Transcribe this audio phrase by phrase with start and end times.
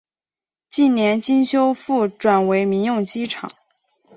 [0.67, 3.51] 近年经修复转为民用机场。